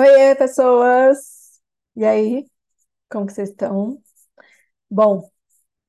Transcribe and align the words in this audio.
Oiê, 0.00 0.34
pessoas! 0.34 1.60
E 1.94 2.06
aí, 2.06 2.46
como 3.10 3.26
que 3.26 3.34
vocês 3.34 3.50
estão? 3.50 4.02
Bom, 4.90 5.30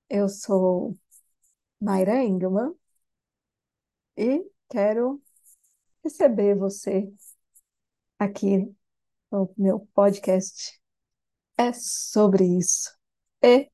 eu 0.09 0.29
sou 0.29 0.97
Mayra 1.79 2.23
Engelmann 2.23 2.73
e 4.17 4.45
quero 4.69 5.21
receber 6.03 6.55
você 6.55 7.09
aqui 8.19 8.75
no 9.31 9.53
meu 9.57 9.87
podcast. 9.93 10.77
É 11.57 11.73
sobre 11.73 12.45
isso 12.45 12.91
e 13.41 13.71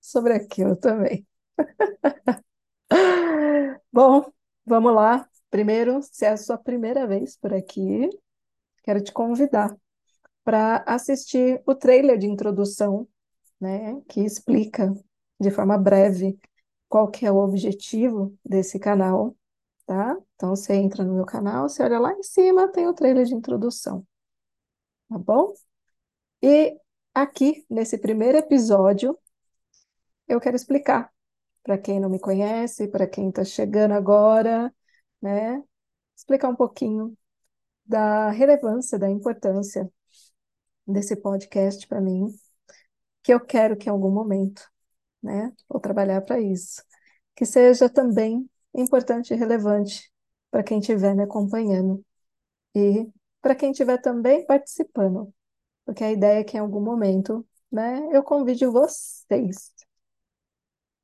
sobre 0.00 0.34
aquilo 0.34 0.76
também. 0.76 1.26
Bom, 3.90 4.30
vamos 4.66 4.94
lá. 4.94 5.28
Primeiro, 5.50 6.02
se 6.02 6.26
é 6.26 6.30
a 6.30 6.36
sua 6.36 6.58
primeira 6.58 7.06
vez 7.06 7.36
por 7.36 7.54
aqui, 7.54 8.10
quero 8.82 9.02
te 9.02 9.12
convidar 9.12 9.76
para 10.44 10.84
assistir 10.86 11.62
o 11.66 11.74
trailer 11.74 12.18
de 12.18 12.26
introdução, 12.26 13.08
né, 13.60 14.00
que 14.08 14.20
explica 14.20 14.92
de 15.38 15.50
forma 15.50 15.78
breve 15.78 16.38
qual 16.88 17.08
que 17.10 17.26
é 17.26 17.32
o 17.32 17.36
objetivo 17.36 18.36
desse 18.44 18.78
canal, 18.78 19.36
tá? 19.86 20.16
Então 20.34 20.50
você 20.50 20.74
entra 20.74 21.04
no 21.04 21.14
meu 21.14 21.24
canal, 21.26 21.68
você 21.68 21.82
olha 21.82 21.98
lá 21.98 22.12
em 22.12 22.22
cima, 22.22 22.68
tem 22.72 22.86
o 22.88 22.94
trailer 22.94 23.26
de 23.26 23.34
introdução, 23.34 24.06
tá 25.08 25.18
bom? 25.18 25.54
E 26.42 26.76
aqui, 27.14 27.64
nesse 27.70 27.98
primeiro 27.98 28.38
episódio, 28.38 29.18
eu 30.28 30.40
quero 30.40 30.56
explicar 30.56 31.12
para 31.62 31.78
quem 31.78 32.00
não 32.00 32.08
me 32.08 32.18
conhece, 32.18 32.88
para 32.88 33.06
quem 33.06 33.28
está 33.28 33.44
chegando 33.44 33.92
agora, 33.92 34.74
né? 35.20 35.62
Explicar 36.16 36.48
um 36.48 36.56
pouquinho 36.56 37.16
da 37.90 38.30
relevância, 38.30 38.98
da 38.98 39.10
importância 39.10 39.90
desse 40.86 41.16
podcast 41.16 41.86
para 41.86 42.00
mim, 42.00 42.26
que 43.22 43.32
eu 43.34 43.40
quero 43.40 43.76
que 43.76 43.88
em 43.88 43.92
algum 43.92 44.10
momento, 44.10 44.62
né, 45.22 45.52
vou 45.68 45.80
trabalhar 45.80 46.22
para 46.22 46.40
isso, 46.40 46.82
que 47.36 47.46
seja 47.46 47.88
também 47.90 48.48
importante 48.74 49.34
e 49.34 49.36
relevante 49.36 50.12
para 50.50 50.62
quem 50.64 50.80
estiver 50.80 51.14
me 51.16 51.24
acompanhando 51.24 52.04
e 52.74 53.08
para 53.42 53.54
quem 53.56 53.72
estiver 53.72 53.98
também 54.00 54.46
participando, 54.46 55.32
porque 55.86 56.04
a 56.04 56.12
ideia 56.12 56.40
é 56.40 56.44
que 56.44 56.56
em 56.58 56.60
algum 56.60 56.82
momento, 56.82 57.46
né, 57.72 58.08
eu 58.12 58.22
convide 58.24 58.66
vocês. 58.66 59.72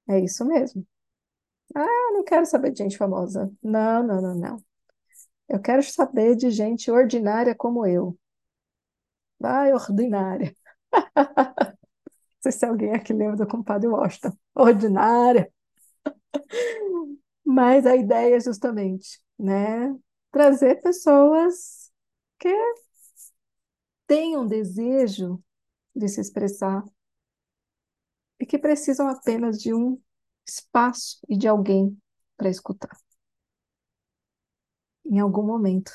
É 0.08 0.18
isso 0.20 0.44
mesmo. 0.44 0.86
Ah, 1.76 1.86
não 2.14 2.24
quero 2.24 2.46
saber 2.46 2.72
de 2.72 2.80
gente 2.84 2.98
famosa. 2.98 3.52
Não, 3.62 4.02
não, 4.06 4.22
não, 4.22 4.36
não. 4.36 4.65
Eu 5.48 5.60
quero 5.60 5.82
saber 5.82 6.36
de 6.36 6.50
gente 6.50 6.90
ordinária 6.90 7.54
como 7.54 7.86
eu. 7.86 8.16
Vai, 9.38 9.72
ordinária. 9.72 10.54
Não 12.44 12.52
sei 12.52 12.52
se 12.52 12.66
alguém 12.66 12.92
aqui 12.94 13.12
lembra 13.12 13.36
do 13.36 13.46
compadre 13.48 13.88
Washington. 13.88 14.36
Ordinária. 14.54 15.52
Mas 17.44 17.86
a 17.86 17.96
ideia 17.96 18.36
é 18.36 18.40
justamente, 18.40 19.20
né, 19.38 19.94
trazer 20.32 20.80
pessoas 20.82 21.90
que 22.38 22.48
tenham 24.06 24.46
desejo 24.46 25.42
de 25.94 26.08
se 26.08 26.20
expressar 26.20 26.84
e 28.40 28.46
que 28.46 28.58
precisam 28.58 29.08
apenas 29.08 29.60
de 29.60 29.74
um 29.74 30.00
espaço 30.46 31.18
e 31.28 31.36
de 31.36 31.48
alguém 31.48 31.96
para 32.36 32.48
escutar. 32.50 32.96
Em 35.10 35.20
algum 35.20 35.42
momento, 35.42 35.92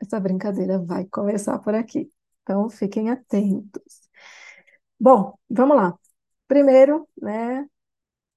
essa 0.00 0.20
brincadeira 0.20 0.78
vai 0.78 1.04
começar 1.06 1.58
por 1.58 1.74
aqui. 1.74 2.10
Então, 2.42 2.68
fiquem 2.70 3.10
atentos. 3.10 4.08
Bom, 4.98 5.34
vamos 5.48 5.76
lá. 5.76 5.98
Primeiro, 6.48 7.08
né, 7.20 7.66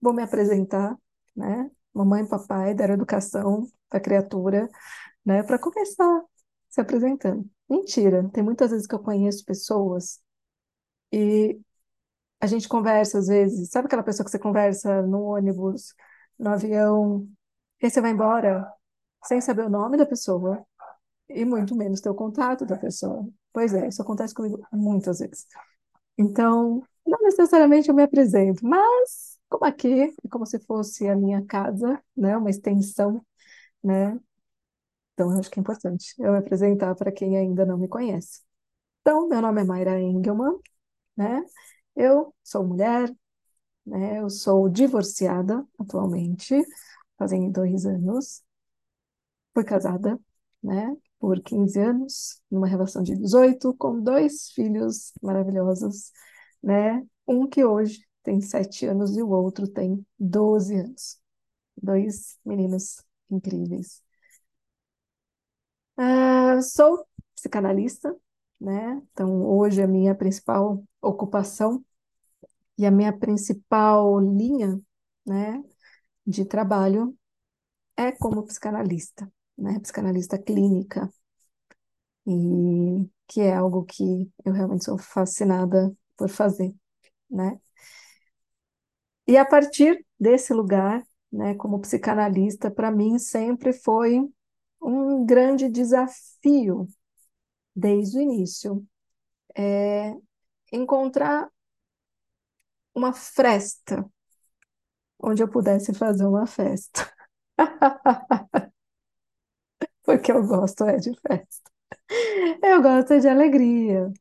vou 0.02 0.14
me 0.14 0.24
apresentar, 0.24 0.98
né, 1.36 1.72
mamãe 1.94 2.24
e 2.24 2.30
papai 2.30 2.74
da 2.75 2.86
educação 2.86 3.68
da 3.92 4.00
criatura, 4.00 4.70
né, 5.25 5.44
para 5.44 5.59
começar 5.59 6.24
se 6.69 6.81
apresentando. 6.81 7.50
Mentira, 7.69 8.30
tem 8.34 8.44
muitas 8.44 8.72
vezes 8.72 8.88
que 8.88 8.96
eu 8.96 9.00
conheço 9.00 9.46
pessoas 9.46 10.22
e 11.12 11.59
a 12.42 12.48
gente 12.48 12.68
conversa 12.68 13.19
às 13.19 13.28
vezes, 13.28 13.69
sabe 13.72 13.88
aquela 13.88 14.03
pessoa 14.03 14.25
que 14.25 14.31
você 14.31 14.40
conversa 14.40 15.02
no 15.03 15.24
ônibus, 15.24 15.94
no 16.38 16.50
avião, 16.52 17.28
e 17.81 17.90
você 17.90 18.02
vai 18.02 18.12
embora 18.12 18.68
sem 19.24 19.42
saber 19.42 19.66
o 19.66 19.70
nome 19.70 19.98
da 19.98 20.06
pessoa 20.06 20.66
e 21.30 21.46
muito 21.46 21.76
menos 21.76 22.02
ter 22.02 22.10
o 22.10 22.16
contato 22.16 22.66
da 22.66 22.78
pessoa. 22.78 23.28
Pois 23.54 23.74
é, 23.74 23.88
isso 23.90 24.02
acontece 24.02 24.34
comigo 24.34 24.66
muitas 24.72 25.20
vezes. 25.20 25.48
Então, 26.18 26.84
não 27.06 27.20
necessariamente 27.24 27.90
eu 27.90 27.96
me 27.96 28.04
apresento, 28.04 28.66
mas 28.66 29.40
como 29.50 29.66
aqui, 29.66 30.04
é 30.26 30.30
como 30.30 30.46
se 30.46 30.60
fosse 30.60 31.08
a 31.08 31.16
minha 31.16 31.46
casa, 31.46 32.02
né, 32.18 32.38
uma 32.38 32.50
extensão, 32.50 33.26
né? 33.84 34.20
Então, 35.14 35.32
eu 35.34 35.40
acho 35.40 35.50
que 35.52 35.60
é 35.60 35.62
importante 35.62 36.14
eu 36.20 36.32
me 36.32 36.38
apresentar 36.40 36.96
para 36.96 37.12
quem 37.12 37.38
ainda 37.38 37.66
não 37.66 37.78
me 37.78 37.88
conhece. 37.88 38.42
Então, 39.02 39.28
meu 39.30 39.42
nome 39.42 39.62
é 39.62 39.66
Mayra 39.66 40.00
Engelmann, 40.02 40.60
né? 41.18 41.44
Eu 41.96 42.36
sou 42.44 42.66
mulher, 42.66 43.14
né? 43.86 44.20
Eu 44.22 44.30
sou 44.32 44.70
divorciada 44.70 45.66
atualmente, 45.80 46.56
fazem 47.20 47.52
dois 47.52 47.86
anos. 47.88 48.43
Fui 49.53 49.64
casada, 49.64 50.19
né? 50.64 50.96
Por 51.19 51.41
15 51.41 51.80
anos, 51.80 52.41
numa 52.52 52.68
relação 52.68 53.03
de 53.03 53.16
18, 53.16 53.74
com 53.75 54.02
dois 54.02 54.52
filhos 54.52 55.14
maravilhosos, 55.22 56.12
né? 56.62 57.06
Um 57.28 57.47
que 57.47 57.63
hoje 57.63 58.06
tem 58.24 58.42
7 58.42 58.86
anos 58.86 59.16
e 59.18 59.22
o 59.22 59.30
outro 59.30 59.68
tem 59.68 60.06
12 60.19 60.75
anos. 60.75 61.19
Dois 61.81 62.40
meninos 62.46 63.03
incríveis. 63.31 64.03
Ah, 65.97 66.59
sou 66.62 67.06
psicanalista, 67.36 68.16
né? 68.59 69.02
Então, 69.12 69.46
hoje 69.46 69.81
a 69.81 69.88
minha 69.88 70.16
principal 70.16 70.84
ocupação 71.02 71.84
e 72.78 72.86
a 72.86 72.92
minha 72.92 73.13
principal 73.18 74.19
linha, 74.19 74.80
né, 75.25 75.63
de 76.28 76.46
trabalho 76.46 77.18
é 77.97 78.12
como 78.13 78.44
psicanalista, 78.46 79.31
né? 79.63 79.79
Psicanalista 79.81 80.38
clínica. 80.40 81.09
E 82.25 83.09
que 83.28 83.41
é 83.41 83.53
algo 83.53 83.84
que 83.85 84.31
eu 84.46 84.53
realmente 84.53 84.85
sou 84.85 84.97
fascinada 84.97 85.94
por 86.18 86.29
fazer, 86.29 86.74
né? 87.29 87.59
E 89.28 89.38
a 89.38 89.46
partir 89.46 90.06
desse 90.19 90.53
lugar, 90.53 91.03
né, 91.31 91.56
como 91.56 91.79
psicanalista, 91.79 92.69
para 92.72 92.91
mim 92.91 93.18
sempre 93.19 93.74
foi 93.74 94.19
um 94.81 95.25
grande 95.25 95.69
desafio 95.69 96.88
desde 97.75 98.19
o 98.19 98.22
início, 98.22 98.85
é 99.57 100.16
encontrar 100.74 101.50
uma 102.95 103.13
fresta 103.13 104.09
onde 105.19 105.41
eu 105.44 105.47
pudesse 105.50 105.94
fazer 105.94 106.25
uma 106.25 106.45
festa. 106.45 107.12
Porque 110.19 110.31
eu 110.31 110.46
gosto 110.46 110.84
é 110.85 110.97
de 110.97 111.12
festa. 111.28 111.72
Eu 112.63 112.81
gosto 112.81 113.19
de 113.19 113.28
alegria. 113.28 114.12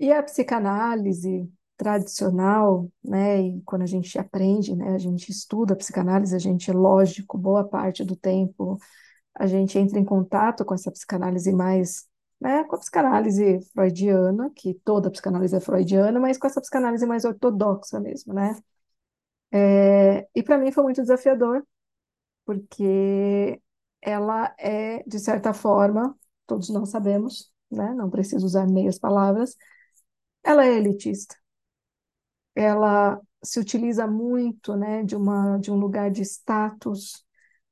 E 0.00 0.12
a 0.12 0.22
psicanálise 0.22 1.50
tradicional, 1.76 2.90
né, 3.04 3.40
e 3.42 3.62
quando 3.62 3.82
a 3.82 3.86
gente 3.86 4.18
aprende, 4.18 4.76
né, 4.76 4.94
a 4.94 4.98
gente 4.98 5.30
estuda 5.30 5.74
a 5.74 5.76
psicanálise, 5.76 6.34
a 6.36 6.38
gente, 6.38 6.72
lógico, 6.72 7.38
boa 7.38 7.64
parte 7.68 8.04
do 8.04 8.16
tempo, 8.16 8.78
a 9.34 9.46
gente 9.46 9.78
entra 9.78 9.98
em 9.98 10.04
contato 10.04 10.64
com 10.64 10.74
essa 10.74 10.90
psicanálise 10.92 11.52
mais, 11.52 12.06
né, 12.40 12.64
com 12.64 12.76
a 12.76 12.80
psicanálise 12.80 13.60
freudiana, 13.74 14.50
que 14.56 14.74
toda 14.84 15.10
psicanálise 15.10 15.56
é 15.56 15.60
freudiana, 15.60 16.20
mas 16.20 16.38
com 16.38 16.46
essa 16.48 16.60
psicanálise 16.60 17.06
mais 17.06 17.24
ortodoxa 17.24 18.00
mesmo, 18.00 18.34
né? 18.34 18.56
É, 19.52 20.26
e 20.34 20.42
para 20.42 20.58
mim 20.58 20.72
foi 20.72 20.82
muito 20.84 21.02
desafiador, 21.02 21.64
porque 22.46 23.60
ela 24.02 24.54
é, 24.58 25.02
de 25.04 25.18
certa 25.20 25.54
forma, 25.54 26.16
todos 26.46 26.70
nós 26.70 26.90
sabemos, 26.90 27.52
né? 27.70 27.94
Não 27.94 28.10
preciso 28.10 28.46
usar 28.46 28.66
meias 28.68 28.98
palavras, 28.98 29.56
ela 30.44 30.66
é 30.66 30.76
elitista. 30.76 31.36
Ela 32.54 33.20
se 33.42 33.58
utiliza 33.60 34.06
muito, 34.06 34.76
né, 34.76 35.02
de 35.04 35.16
uma 35.16 35.58
de 35.58 35.70
um 35.70 35.76
lugar 35.76 36.10
de 36.10 36.22
status, 36.22 37.24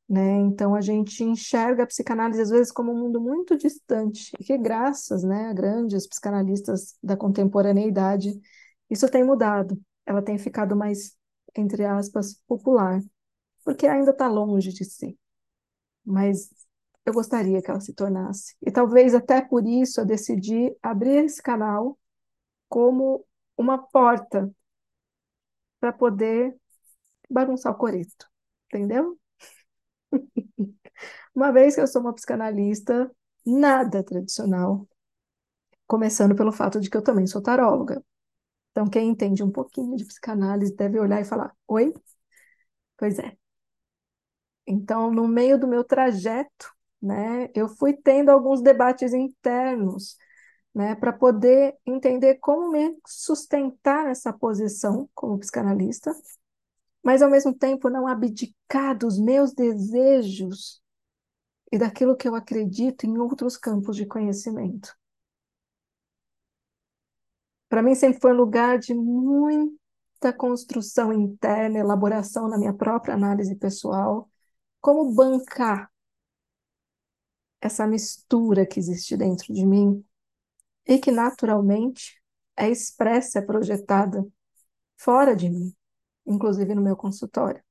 né? 0.09 0.33
Então 0.39 0.75
a 0.75 0.81
gente 0.83 1.25
enxerga 1.25 1.85
a 1.85 1.87
psicanálise 1.89 2.43
às 2.43 2.51
vezes 2.51 2.73
como 2.73 2.93
um 2.93 2.99
mundo 2.99 3.21
muito 3.21 3.57
distante, 3.59 4.33
e 4.41 4.45
que 4.45 4.59
graças, 4.59 5.25
né, 5.25 5.49
a 5.51 5.55
grandes 5.55 6.07
psicanalistas 6.09 6.97
da 7.03 7.17
contemporaneidade, 7.17 8.41
isso 8.91 9.11
tem 9.11 9.25
mudado. 9.25 9.81
Ela 10.07 10.23
tem 10.23 10.39
ficado 10.39 10.77
mais, 10.77 11.17
entre 11.57 11.85
aspas, 11.87 12.35
popular, 12.49 13.01
porque 13.65 13.87
ainda 13.89 14.13
está 14.13 14.29
longe 14.29 14.73
de 14.73 14.85
ser. 14.87 15.17
Mas 16.11 16.51
eu 17.07 17.13
gostaria 17.13 17.63
que 17.63 17.71
ela 17.71 17.81
se 17.81 17.95
tornasse. 17.95 18.57
E 18.63 18.71
talvez 18.71 19.15
até 19.15 19.41
por 19.43 19.67
isso 19.67 20.01
eu 20.01 20.07
decidi 20.07 20.75
abrir 20.83 21.25
esse 21.25 21.43
canal 21.43 21.99
como 22.69 23.27
uma 23.59 23.79
porta 23.79 24.51
para 25.81 25.93
poder 25.93 26.57
bagunçar 27.31 27.73
o 27.73 27.79
coreto, 27.79 28.27
entendeu? 28.67 29.19
Uma 31.35 31.53
vez 31.53 31.75
que 31.75 31.81
eu 31.81 31.87
sou 31.87 32.01
uma 32.03 32.15
psicanalista 32.15 33.11
nada 33.47 34.03
tradicional, 34.05 34.89
começando 35.87 36.35
pelo 36.37 36.53
fato 36.53 36.81
de 36.81 36.89
que 36.91 36.97
eu 36.97 37.03
também 37.03 37.27
sou 37.27 37.43
taróloga. 37.43 38.03
Então, 38.73 38.89
quem 38.89 39.11
entende 39.11 39.43
um 39.45 39.51
pouquinho 39.53 39.97
de 39.97 40.07
psicanálise 40.07 40.75
deve 40.77 40.99
olhar 41.01 41.21
e 41.21 41.25
falar: 41.25 41.55
Oi? 41.69 41.93
Pois 42.97 43.19
é. 43.19 43.40
Então, 44.71 45.11
no 45.11 45.27
meio 45.27 45.59
do 45.59 45.67
meu 45.67 45.83
trajeto, 45.83 46.73
né, 47.03 47.51
eu 47.57 47.69
fui 47.69 47.93
tendo 47.93 48.31
alguns 48.31 48.63
debates 48.63 49.13
internos, 49.13 50.17
né, 50.73 50.95
para 50.95 51.13
poder 51.13 51.77
entender 51.85 52.37
como 52.37 52.71
me 52.71 52.97
sustentar 53.05 54.05
nessa 54.05 54.33
posição 54.33 55.11
como 55.13 55.39
psicanalista, 55.41 56.13
mas 57.03 57.21
ao 57.21 57.29
mesmo 57.29 57.53
tempo 57.53 57.91
não 57.91 58.07
abdicar 58.07 58.97
dos 58.97 59.19
meus 59.19 59.53
desejos 59.53 60.81
e 61.73 61.77
daquilo 61.77 62.17
que 62.17 62.29
eu 62.29 62.37
acredito 62.37 63.07
em 63.07 63.19
outros 63.19 63.57
campos 63.57 63.97
de 63.97 64.07
conhecimento. 64.07 64.97
Para 67.69 67.83
mim 67.83 67.97
sempre 67.97 68.21
foi 68.21 68.33
um 68.33 68.37
lugar 68.37 68.79
de 68.79 68.95
muita 68.95 70.33
construção 70.37 71.13
interna, 71.13 71.79
elaboração 71.79 72.49
na 72.49 72.57
minha 72.57 72.73
própria 72.75 73.15
análise 73.15 73.57
pessoal, 73.57 74.31
como 74.81 75.13
bancar 75.13 75.91
essa 77.61 77.87
mistura 77.87 78.67
que 78.67 78.81
existe 78.81 79.17
dentro 79.17 79.53
de 79.53 79.67
mim 79.67 80.05
e 80.87 80.99
que 80.99 81.11
naturalmente 81.11 82.21
é 82.57 82.69
expressa, 82.69 83.39
é 83.39 83.43
projetada 83.43 84.27
fora 84.97 85.37
de 85.37 85.49
mim, 85.49 85.75
inclusive 86.27 86.75
no 86.75 86.83
meu 86.83 86.97
consultório. 86.97 87.63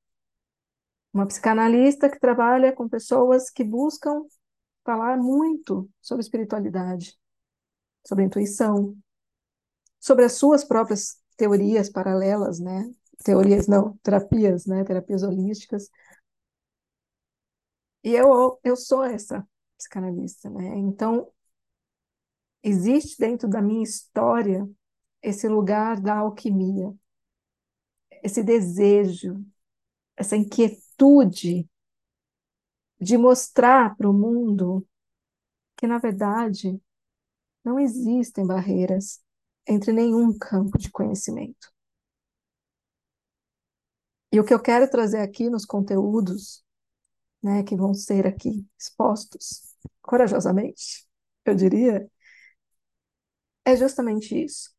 Uma 1.14 1.26
psicanalista 1.26 2.10
que 2.10 2.20
trabalha 2.20 2.72
com 2.72 2.88
pessoas 2.88 3.50
que 3.50 3.64
buscam 3.64 4.24
falar 4.84 5.18
muito 5.18 5.90
sobre 6.02 6.22
espiritualidade, 6.24 7.18
sobre 8.06 8.24
intuição, 8.24 8.96
sobre 10.00 10.26
as 10.26 10.34
suas 10.34 10.64
próprias 10.64 11.18
teorias 11.36 11.90
paralelas, 11.90 12.60
né? 12.60 12.90
Teorias 13.24 13.68
não, 13.68 13.98
terapias, 14.02 14.66
né? 14.66 14.84
Terapias 14.84 15.24
holísticas. 15.24 15.90
E 18.04 18.14
eu, 18.14 18.60
eu 18.64 18.76
sou 18.76 19.04
essa 19.04 19.48
psicanalista, 19.78 20.50
né? 20.50 20.78
Então, 20.78 21.32
existe 22.64 23.18
dentro 23.20 23.48
da 23.50 23.62
minha 23.62 23.84
história 23.84 24.70
esse 25.22 25.48
lugar 25.48 26.00
da 26.00 26.18
alquimia, 26.18 26.94
esse 28.24 28.44
desejo, 28.44 29.44
essa 30.16 30.36
inquietude 30.36 31.70
de 33.00 33.18
mostrar 33.18 33.96
para 33.96 34.10
o 34.10 34.14
mundo 34.14 34.86
que, 35.78 35.88
na 35.88 35.98
verdade, 35.98 36.82
não 37.64 37.80
existem 37.80 38.46
barreiras 38.46 39.22
entre 39.68 39.94
nenhum 39.94 40.38
campo 40.38 40.78
de 40.78 40.92
conhecimento. 40.92 41.72
E 44.32 44.40
o 44.40 44.44
que 44.44 44.54
eu 44.54 44.62
quero 44.62 44.90
trazer 44.90 45.20
aqui 45.20 45.50
nos 45.50 45.66
conteúdos, 45.66 46.64
né, 47.42 47.64
que 47.64 47.76
vão 47.76 47.94
ser 47.94 48.28
aqui 48.28 48.66
expostos 48.78 49.76
corajosamente, 50.02 51.08
eu 51.46 51.56
diria, 51.56 52.10
é 53.66 53.76
justamente 53.76 54.36
isso. 54.44 54.72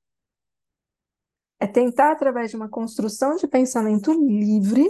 É 1.59 1.67
tentar, 1.67 2.13
através 2.13 2.51
de 2.51 2.57
uma 2.57 2.69
construção 2.69 3.37
de 3.37 3.47
pensamento 3.47 4.13
livre, 4.13 4.89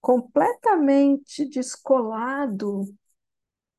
completamente 0.00 1.48
descolado 1.48 2.84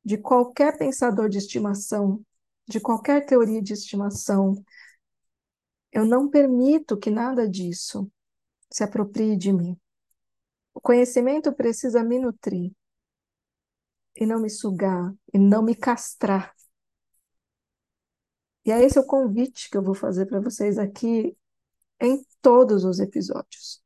de 0.04 0.18
qualquer 0.18 0.78
pensador 0.78 1.30
de 1.30 1.38
estimação, 1.38 2.24
de 2.68 2.80
qualquer 2.80 3.26
teoria 3.26 3.62
de 3.62 3.74
estimação. 3.74 4.56
Eu 5.92 6.06
não 6.06 6.30
permito 6.30 6.98
que 6.98 7.10
nada 7.10 7.48
disso 7.48 8.12
se 8.72 8.84
aproprie 8.84 9.38
de 9.38 9.54
mim. 9.54 9.78
O 10.74 10.82
conhecimento 10.82 11.54
precisa 11.54 12.04
me 12.04 12.20
nutrir 12.20 12.72
e 14.16 14.26
não 14.26 14.42
me 14.42 14.50
sugar 14.50 15.14
e 15.34 15.38
não 15.38 15.64
me 15.64 15.76
castrar. 15.76 16.54
E 18.66 18.72
é 18.72 18.84
esse 18.84 18.98
o 18.98 19.06
convite 19.06 19.70
que 19.70 19.78
eu 19.78 19.84
vou 19.84 19.94
fazer 19.94 20.26
para 20.26 20.40
vocês 20.40 20.78
aqui 20.78 21.38
em 22.00 22.26
todos 22.42 22.84
os 22.86 23.00
episódios. 23.00 23.82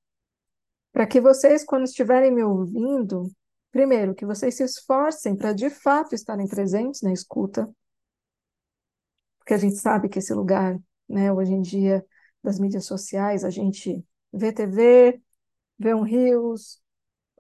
Para 0.92 1.08
que 1.08 1.20
vocês, 1.22 1.64
quando 1.64 1.84
estiverem 1.84 2.32
me 2.32 2.44
ouvindo, 2.44 3.32
primeiro, 3.72 4.16
que 4.16 4.26
vocês 4.26 4.56
se 4.56 4.64
esforcem 4.64 5.36
para 5.36 5.54
de 5.54 5.70
fato 5.70 6.16
estarem 6.16 6.48
presentes 6.48 7.02
na 7.02 7.12
escuta, 7.12 7.70
porque 9.40 9.54
a 9.54 9.58
gente 9.58 9.78
sabe 9.78 10.10
que 10.10 10.20
esse 10.20 10.34
lugar, 10.34 10.78
né, 11.08 11.32
hoje 11.32 11.54
em 11.54 11.62
dia, 11.62 12.06
das 12.44 12.60
mídias 12.60 12.86
sociais, 12.86 13.44
a 13.44 13.50
gente 13.50 14.04
vê 14.34 14.52
TV, 14.52 15.22
vê 15.78 15.94
um 15.94 16.02
Reels, 16.02 16.82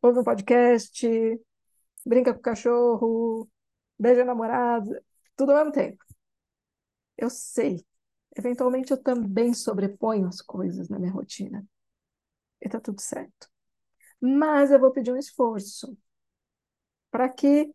ouve 0.01 0.19
um 0.19 0.23
podcast, 0.23 1.07
brinca 2.05 2.33
com 2.33 2.39
o 2.39 2.43
cachorro, 2.43 3.49
beija 3.99 4.21
a 4.21 4.25
namorada, 4.25 5.03
tudo 5.35 5.51
ao 5.51 5.57
mesmo 5.59 5.71
tempo. 5.71 6.03
Eu 7.17 7.29
sei. 7.29 7.85
Eventualmente 8.35 8.91
eu 8.91 9.01
também 9.01 9.53
sobreponho 9.53 10.27
as 10.27 10.41
coisas 10.41 10.89
na 10.89 10.99
minha 10.99 11.11
rotina. 11.11 11.65
E 12.61 12.69
tá 12.69 12.79
tudo 12.79 13.01
certo. 13.01 13.49
Mas 14.21 14.71
eu 14.71 14.79
vou 14.79 14.91
pedir 14.91 15.11
um 15.11 15.17
esforço 15.17 15.97
para 17.11 17.29
que, 17.29 17.73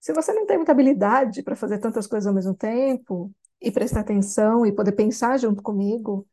se 0.00 0.12
você 0.12 0.32
não 0.32 0.46
tem 0.46 0.56
muita 0.58 0.72
habilidade 0.72 1.42
para 1.42 1.56
fazer 1.56 1.78
tantas 1.78 2.06
coisas 2.06 2.26
ao 2.26 2.34
mesmo 2.34 2.54
tempo, 2.54 3.32
e 3.60 3.70
prestar 3.70 4.00
atenção 4.00 4.66
e 4.66 4.72
poder 4.72 4.92
pensar 4.92 5.38
junto 5.38 5.62
comigo, 5.62 6.26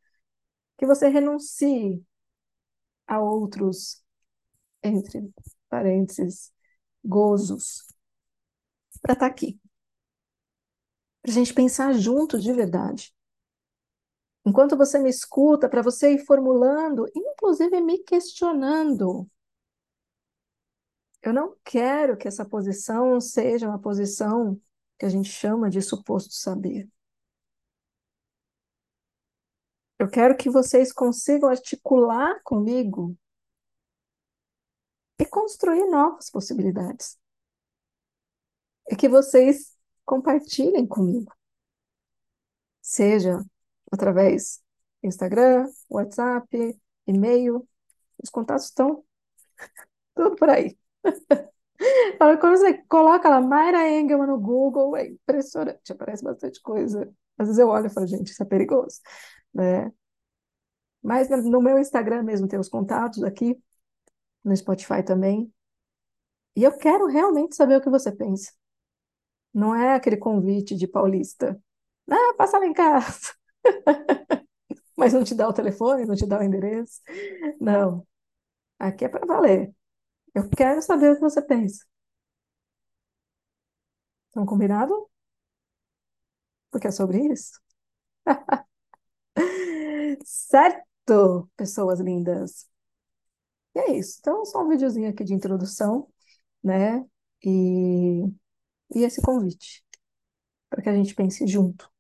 que 0.78 0.86
você 0.86 1.08
renuncie 1.08 2.04
a 3.08 3.20
outros, 3.20 4.04
entre 4.82 5.32
parênteses, 5.70 6.52
gozos, 7.04 7.88
para 9.02 9.14
estar 9.14 9.26
tá 9.28 9.32
aqui. 9.32 9.60
Para 11.22 11.32
a 11.32 11.34
gente 11.34 11.54
pensar 11.54 11.94
junto 11.94 12.40
de 12.40 12.52
verdade. 12.54 13.14
Enquanto 14.46 14.78
você 14.78 15.00
me 15.00 15.10
escuta, 15.10 15.70
para 15.70 15.82
você 15.82 16.14
ir 16.14 16.26
formulando, 16.26 17.06
inclusive 17.16 17.80
me 17.82 18.00
questionando. 18.00 19.28
Eu 21.22 21.34
não 21.34 21.56
quero 21.64 22.18
que 22.18 22.28
essa 22.28 22.44
posição 22.46 23.20
seja 23.22 23.68
uma 23.68 23.80
posição 23.80 24.60
que 25.00 25.06
a 25.06 25.10
gente 25.10 25.30
chama 25.30 25.70
de 25.70 25.82
suposto 25.82 26.34
saber. 26.34 26.90
Eu 30.04 30.10
quero 30.10 30.36
que 30.36 30.50
vocês 30.50 30.92
consigam 30.92 31.48
articular 31.48 32.38
comigo 32.44 33.18
e 35.18 35.26
construir 35.26 35.86
novas 35.86 36.30
possibilidades. 36.30 37.18
E 38.92 38.98
que 38.98 39.08
vocês 39.08 39.78
compartilhem 40.04 40.86
comigo. 40.86 41.34
Seja 42.82 43.40
através 43.90 44.62
Instagram, 45.02 45.72
WhatsApp, 45.90 46.78
e-mail. 47.08 47.66
Os 48.22 48.30
contatos 48.30 48.66
estão 48.66 49.06
tudo 50.16 50.36
por 50.36 50.50
aí. 50.50 50.78
Quando 52.42 52.58
você 52.58 52.74
coloca 52.90 53.30
lá 53.30 53.40
Mayra 53.40 53.90
Engelman 53.90 54.28
no 54.28 54.38
Google, 54.38 54.98
é 54.98 55.08
impressionante, 55.08 55.94
aparece 55.94 56.26
bastante 56.26 56.62
coisa. 56.62 57.10
Às 57.38 57.48
vezes 57.48 57.60
eu 57.60 57.70
olho 57.70 57.88
e 57.88 57.90
falo, 57.90 58.06
gente, 58.06 58.32
isso 58.32 58.44
é 58.44 58.46
perigoso 58.46 59.00
né? 59.54 59.92
Mas 61.04 61.30
no 61.30 61.62
meu 61.62 61.78
Instagram 61.80 62.24
mesmo 62.24 62.48
tem 62.48 62.60
os 62.60 62.70
contatos 62.70 63.24
aqui, 63.24 63.58
no 64.44 64.56
Spotify 64.56 65.04
também. 65.04 65.54
E 66.56 66.64
eu 66.64 66.76
quero 66.78 67.06
realmente 67.08 67.56
saber 67.56 67.78
o 67.78 67.82
que 67.82 67.90
você 67.92 68.12
pensa. 68.12 68.52
Não 69.54 69.76
é 69.76 69.96
aquele 69.96 70.18
convite 70.18 70.76
de 70.76 70.88
paulista. 70.88 71.60
Ah, 72.10 72.34
passa 72.38 72.58
lá 72.60 72.66
em 72.66 72.74
casa. 72.74 73.34
Mas 74.98 75.14
não 75.14 75.24
te 75.24 75.36
dá 75.36 75.48
o 75.48 75.54
telefone, 75.54 76.06
não 76.06 76.16
te 76.16 76.26
dá 76.26 76.40
o 76.40 76.44
endereço. 76.44 77.02
Não. 77.60 78.06
Aqui 78.80 79.06
é 79.06 79.10
para 79.10 79.26
valer. 79.26 79.74
Eu 80.36 80.50
quero 80.50 80.82
saber 80.84 81.12
o 81.12 81.16
que 81.16 81.22
você 81.22 81.42
pensa. 81.42 81.86
Estão 84.28 84.46
combinado? 84.46 85.10
Porque 86.72 86.88
é 86.88 86.92
sobre 86.92 87.20
isso. 87.32 87.60
Certo, 90.26 91.50
pessoas 91.58 92.00
lindas. 92.00 92.68
E 93.76 93.80
é 93.80 93.98
isso. 93.98 94.18
Então, 94.20 94.46
só 94.46 94.64
um 94.64 94.70
videozinho 94.70 95.10
aqui 95.10 95.24
de 95.24 95.34
introdução, 95.34 96.08
né? 96.64 97.04
e, 97.44 98.24
e 98.96 99.04
esse 99.04 99.22
convite 99.22 99.84
para 100.70 100.82
que 100.84 100.90
a 100.90 100.96
gente 100.96 101.16
pense 101.16 101.48
junto, 101.48 101.92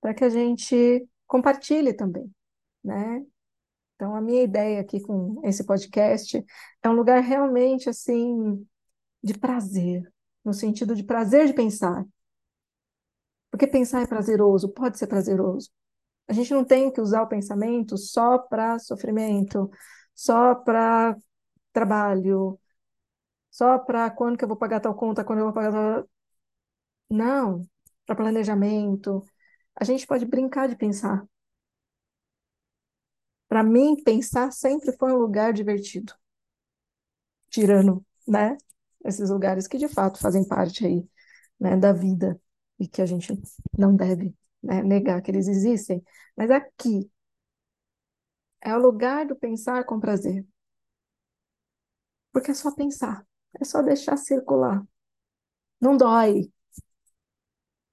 para 0.00 0.14
que 0.14 0.24
a 0.24 0.28
gente 0.28 1.08
compartilhe 1.26 1.94
também, 1.94 2.30
né? 2.84 3.24
Então, 3.96 4.16
a 4.16 4.20
minha 4.20 4.42
ideia 4.42 4.80
aqui 4.80 5.00
com 5.00 5.40
esse 5.44 5.64
podcast 5.64 6.44
é 6.82 6.88
um 6.88 6.94
lugar 6.94 7.22
realmente 7.22 7.88
assim 7.88 8.66
de 9.22 9.34
prazer, 9.38 10.12
no 10.44 10.54
sentido 10.54 10.94
de 10.96 11.04
prazer 11.04 11.46
de 11.46 11.54
pensar. 11.54 12.04
Porque 13.50 13.66
pensar 13.68 14.02
é 14.02 14.06
prazeroso, 14.06 14.68
pode 14.70 14.98
ser 14.98 15.06
prazeroso. 15.06 15.70
A 16.28 16.32
gente 16.32 16.52
não 16.52 16.64
tem 16.64 16.90
que 16.90 17.00
usar 17.00 17.22
o 17.22 17.28
pensamento 17.28 17.96
só 17.98 18.38
para 18.38 18.78
sofrimento, 18.78 19.70
só 20.14 20.54
para 20.54 21.16
trabalho, 21.72 22.58
só 23.50 23.78
para 23.78 24.10
quando 24.10 24.38
que 24.38 24.44
eu 24.44 24.48
vou 24.48 24.56
pagar 24.56 24.80
tal 24.80 24.94
conta, 24.94 25.24
quando 25.24 25.40
eu 25.40 25.46
vou 25.46 25.54
pagar 25.54 25.72
tal... 25.72 26.08
Não, 27.10 27.68
para 28.06 28.16
planejamento. 28.16 29.24
A 29.76 29.84
gente 29.84 30.06
pode 30.06 30.26
brincar 30.26 30.68
de 30.68 30.76
pensar. 30.76 31.26
Para 33.48 33.62
mim, 33.62 34.02
pensar 34.02 34.50
sempre 34.50 34.90
foi 34.96 35.12
um 35.12 35.16
lugar 35.18 35.52
divertido. 35.52 36.12
Tirando, 37.50 38.04
né, 38.26 38.56
esses 39.04 39.28
lugares 39.30 39.66
que 39.68 39.76
de 39.78 39.88
fato 39.88 40.18
fazem 40.18 40.46
parte 40.46 40.86
aí, 40.86 41.06
né, 41.60 41.76
da 41.76 41.92
vida 41.92 42.40
e 42.78 42.88
que 42.88 43.02
a 43.02 43.06
gente 43.06 43.32
não 43.76 43.94
deve, 43.94 44.34
né, 44.62 44.82
negar 44.82 45.22
que 45.22 45.30
eles 45.30 45.48
existem. 45.48 46.02
Mas 46.36 46.50
aqui 46.50 47.10
é 48.60 48.74
o 48.74 48.78
lugar 48.80 49.24
do 49.26 49.36
pensar 49.36 49.84
com 49.84 50.00
prazer. 50.00 50.44
Porque 52.32 52.50
é 52.50 52.54
só 52.54 52.70
pensar, 52.74 53.26
é 53.60 53.64
só 53.64 53.80
deixar 53.82 54.16
circular. 54.16 54.82
Não 55.80 55.96
dói. 55.96 56.50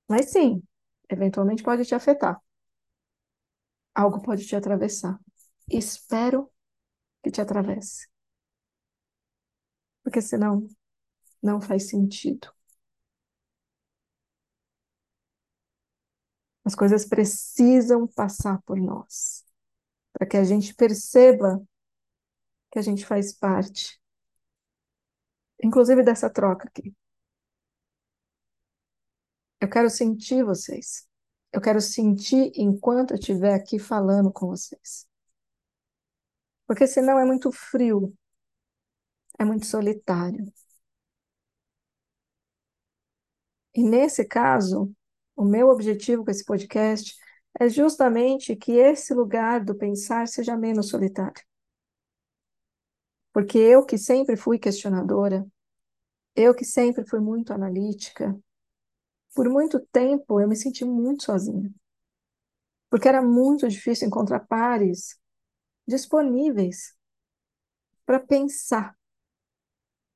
Mas 0.09 0.31
sim, 0.31 0.61
eventualmente 1.09 1.63
pode 1.63 1.85
te 1.85 1.95
afetar. 1.95 2.37
Algo 3.93 4.19
pode 4.21 4.45
te 4.47 4.55
atravessar. 4.55 5.19
Espero 5.69 6.51
que 7.23 7.31
te 7.31 7.41
atravesse. 7.41 8.07
Porque 10.03 10.21
senão 10.21 10.67
não 11.43 11.61
faz 11.61 11.89
sentido. 11.89 12.49
As 16.69 16.75
coisas 16.75 17.03
precisam 17.03 18.05
passar 18.05 18.61
por 18.61 18.79
nós, 18.79 19.43
para 20.13 20.27
que 20.27 20.37
a 20.37 20.43
gente 20.43 20.75
perceba 20.75 21.59
que 22.71 22.77
a 22.77 22.81
gente 22.83 23.03
faz 23.07 23.33
parte, 23.33 23.99
inclusive 25.63 26.03
dessa 26.03 26.29
troca 26.29 26.67
aqui. 26.67 26.95
Eu 29.59 29.67
quero 29.67 29.89
sentir 29.89 30.43
vocês. 30.43 31.07
Eu 31.51 31.59
quero 31.59 31.81
sentir 31.81 32.51
enquanto 32.53 33.15
eu 33.15 33.17
estiver 33.17 33.55
aqui 33.55 33.79
falando 33.79 34.31
com 34.31 34.45
vocês. 34.45 35.07
Porque 36.67 36.85
senão 36.85 37.17
é 37.17 37.25
muito 37.25 37.51
frio, 37.51 38.15
é 39.39 39.43
muito 39.43 39.65
solitário. 39.65 40.53
E 43.73 43.81
nesse 43.81 44.23
caso, 44.23 44.95
o 45.39 45.45
meu 45.45 45.69
objetivo 45.69 46.25
com 46.25 46.31
esse 46.31 46.43
podcast 46.43 47.15
é 47.57 47.69
justamente 47.69 48.57
que 48.57 48.73
esse 48.73 49.13
lugar 49.13 49.63
do 49.63 49.73
pensar 49.73 50.27
seja 50.27 50.57
menos 50.57 50.89
solitário. 50.89 51.41
Porque 53.31 53.57
eu 53.57 53.85
que 53.85 53.97
sempre 53.97 54.35
fui 54.35 54.59
questionadora, 54.59 55.47
eu 56.35 56.53
que 56.53 56.65
sempre 56.65 57.07
fui 57.07 57.21
muito 57.21 57.53
analítica, 57.53 58.37
por 59.33 59.47
muito 59.47 59.79
tempo 59.93 60.41
eu 60.41 60.47
me 60.49 60.57
senti 60.57 60.83
muito 60.83 61.23
sozinha. 61.23 61.73
Porque 62.89 63.07
era 63.07 63.21
muito 63.21 63.65
difícil 63.65 64.09
encontrar 64.09 64.41
pares 64.41 65.17
disponíveis 65.87 66.93
para 68.05 68.19
pensar 68.19 68.93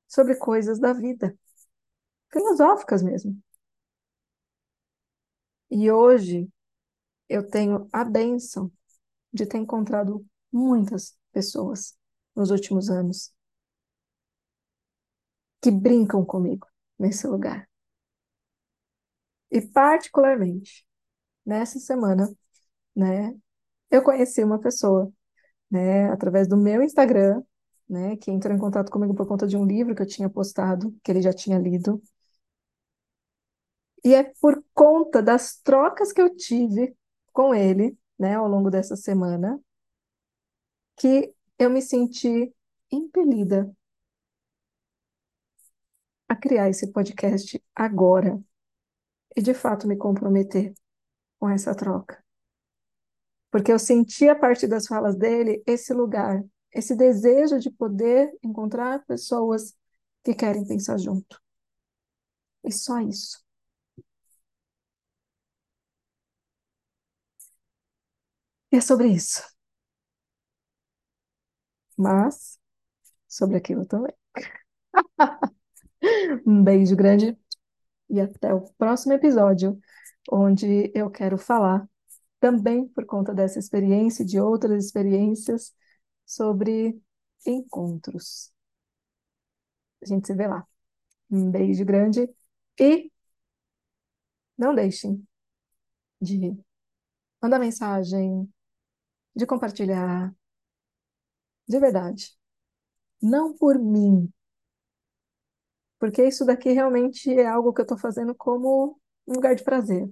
sobre 0.06 0.36
coisas 0.36 0.80
da 0.82 0.92
vida, 0.92 1.34
filosóficas 2.30 3.01
mesmo. 3.01 3.42
E 5.75 5.89
hoje 5.92 6.48
eu 7.27 7.50
tenho 7.50 7.89
a 7.92 8.03
bênção 8.06 8.72
de 9.34 9.44
ter 9.44 9.58
encontrado 9.58 10.24
muitas 10.51 11.18
pessoas 11.32 11.98
nos 12.36 12.51
últimos 12.51 12.92
anos 12.92 13.34
que 15.60 15.72
brincam 15.72 16.24
comigo 16.24 16.68
nesse 17.00 17.25
lugar. 17.25 17.68
E 19.50 19.62
particularmente 19.62 20.86
nessa 21.44 21.80
semana, 21.80 22.32
né, 22.96 23.36
eu 23.92 24.03
conheci 24.03 24.44
uma 24.44 24.60
pessoa, 24.60 25.12
né, 25.72 26.12
através 26.12 26.48
do 26.48 26.58
meu 26.58 26.84
Instagram, 26.84 27.44
né, 27.89 28.18
que 28.18 28.32
entrou 28.32 28.56
em 28.56 28.60
contato 28.60 28.92
comigo 28.92 29.15
por 29.15 29.27
conta 29.27 29.48
de 29.48 29.58
um 29.58 29.65
livro 29.65 29.96
que 29.96 30.03
eu 30.03 30.08
tinha 30.08 30.30
postado, 30.30 30.96
que 31.03 31.12
ele 31.12 31.22
já 31.22 31.34
tinha 31.34 31.58
lido, 31.58 32.01
e 34.03 34.13
é 34.13 34.24
por 34.24 34.63
conta 34.74 35.22
das 35.22 35.57
trocas 35.57 36.12
que 36.12 36.22
eu 36.22 36.36
tive 36.36 36.95
com 37.31 37.55
ele, 37.55 37.98
né, 38.19 38.36
ao 38.36 38.48
longo 38.48 38.69
dessa 38.69 38.95
semana, 38.95 39.60
que 40.95 41.33
eu 41.57 41.69
me 41.69 41.81
senti 41.81 42.53
impelida 42.91 43.74
a 46.27 46.36
criar 46.36 46.69
esse 46.69 46.91
podcast 46.91 47.63
agora 47.75 48.41
e 49.36 49.41
de 49.41 49.53
fato 49.53 49.88
me 49.88 49.95
comprometer 49.95 50.74
com 51.39 51.50
essa 51.50 51.75
troca. 51.75 52.24
Porque 53.51 53.72
eu 53.72 53.79
senti 53.79 54.27
a 54.27 54.36
partir 54.36 54.67
das 54.67 54.88
falas 54.88 55.15
dele 55.15 55.63
esse 55.65 55.93
lugar, 55.93 56.43
esse 56.72 56.95
desejo 56.95 57.60
de 57.60 57.69
poder 57.72 58.31
encontrar 58.43 59.05
pessoas 59.05 59.75
que 60.24 60.33
querem 60.33 60.65
pensar 60.65 60.98
junto. 60.98 61.41
E 62.63 62.72
só 62.72 63.00
isso. 63.00 63.43
É 68.77 68.82
sobre 68.82 69.08
isso. 69.10 69.42
Mas 71.98 72.60
sobre 73.27 73.58
aquilo 73.58 73.86
também. 73.86 74.13
Um 76.46 76.63
beijo 76.63 76.96
grande 76.96 77.38
e 78.10 78.20
até 78.22 78.53
o 78.53 78.62
próximo 78.77 79.13
episódio, 79.13 79.80
onde 80.32 80.92
eu 80.96 81.10
quero 81.10 81.38
falar 81.38 81.88
também 82.39 82.88
por 82.89 83.06
conta 83.06 83.34
dessa 83.34 83.60
experiência 83.60 84.24
e 84.24 84.25
de 84.25 84.39
outras 84.39 84.86
experiências 84.86 85.74
sobre 86.25 87.00
encontros. 87.46 88.51
A 90.01 90.06
gente 90.06 90.27
se 90.27 90.34
vê 90.34 90.48
lá. 90.48 90.68
Um 91.32 91.51
beijo 91.51 91.86
grande 91.86 92.30
e 92.80 93.12
não 94.58 94.74
deixem 94.75 95.25
de 96.22 96.58
mandar 97.42 97.60
mensagem, 97.60 98.51
de 99.36 99.46
compartilhar, 99.46 100.34
de 101.68 101.78
verdade. 101.80 102.32
Não 103.22 103.54
por 103.58 103.80
mim, 103.80 104.32
porque 106.00 106.24
isso 106.25 106.46
daqui 106.46 106.72
realmente 106.72 107.32
é 107.34 107.46
algo 107.48 107.74
que 107.74 107.82
eu 107.82 107.84
estou 107.84 107.98
fazendo 107.98 108.36
como 108.36 109.00
um 109.28 109.34
lugar 109.36 109.56
de 109.56 109.63
prazer, 109.63 110.10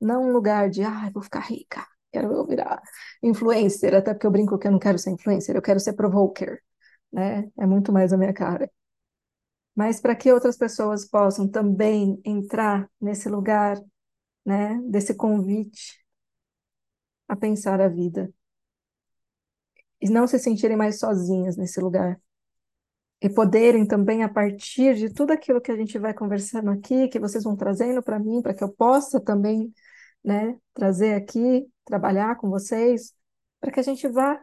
não 0.00 0.24
um 0.30 0.32
lugar 0.32 0.70
de, 0.70 0.82
ah, 0.84 1.10
vou 1.12 1.22
ficar 1.22 1.40
rica, 1.40 1.86
quero 2.12 2.46
virar 2.46 2.82
influencer, 3.22 3.94
até 3.94 4.14
porque 4.14 4.26
eu 4.26 4.30
brinco 4.30 4.58
que 4.58 4.68
eu 4.68 4.72
não 4.72 4.78
quero 4.78 4.98
ser 4.98 5.10
influencer, 5.10 5.56
eu 5.56 5.62
quero 5.62 5.80
ser 5.80 5.94
provoker, 5.94 6.62
né? 7.12 7.50
É 7.58 7.66
muito 7.66 7.92
mais 7.92 8.12
a 8.12 8.18
minha 8.18 8.34
cara. 8.34 8.70
Mas 9.74 10.00
para 10.00 10.16
que 10.16 10.32
outras 10.32 10.56
pessoas 10.56 11.04
possam 11.06 11.48
também 11.48 12.20
entrar 12.24 12.90
nesse 13.00 13.28
lugar, 13.28 13.78
né, 14.46 14.80
desse 14.90 15.14
convite 15.14 15.98
a 17.28 17.36
pensar 17.36 17.80
a 17.80 17.88
vida 17.88 18.32
e 20.00 20.08
não 20.08 20.26
se 20.26 20.38
sentirem 20.38 20.76
mais 20.76 20.98
sozinhas 20.98 21.56
nesse 21.56 21.80
lugar. 21.80 22.20
E 23.20 23.30
poderem 23.30 23.86
também, 23.86 24.22
a 24.22 24.28
partir 24.28 24.94
de 24.94 25.12
tudo 25.12 25.32
aquilo 25.32 25.60
que 25.60 25.72
a 25.72 25.76
gente 25.76 25.98
vai 25.98 26.12
conversando 26.12 26.70
aqui, 26.70 27.08
que 27.08 27.18
vocês 27.18 27.44
vão 27.44 27.56
trazendo 27.56 28.02
para 28.02 28.18
mim, 28.18 28.42
para 28.42 28.54
que 28.54 28.62
eu 28.62 28.70
possa 28.70 29.20
também 29.20 29.72
né, 30.22 30.58
trazer 30.74 31.14
aqui, 31.14 31.66
trabalhar 31.84 32.36
com 32.36 32.50
vocês, 32.50 33.14
para 33.60 33.72
que 33.72 33.80
a 33.80 33.82
gente 33.82 34.06
vá 34.08 34.42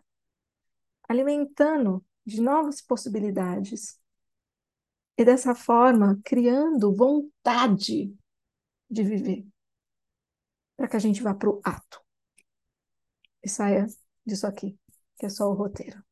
alimentando 1.08 2.04
de 2.26 2.42
novas 2.42 2.82
possibilidades. 2.82 4.00
E 5.18 5.24
dessa 5.24 5.54
forma, 5.54 6.20
criando 6.26 6.96
vontade 6.96 8.16
de 8.90 9.04
viver. 9.04 9.46
Para 10.76 10.88
que 10.88 10.96
a 10.96 11.00
gente 11.00 11.22
vá 11.22 11.36
para 11.36 11.50
o 11.50 11.62
ato. 11.64 12.02
E 13.44 13.50
saia 13.50 13.86
disso 14.26 14.48
aqui 14.48 14.78
que 15.24 15.28
é 15.28 15.30
só 15.30 15.50
o 15.50 15.54
roteiro. 15.54 16.04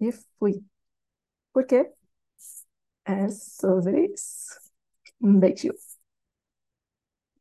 E 0.00 0.10
fui. 0.12 0.64
Por 1.52 1.66
quê? 1.66 1.92
É 3.04 3.28
sobre 3.28 4.06
isso. 4.14 4.46
Um 5.20 5.38
beijo. 5.40 5.72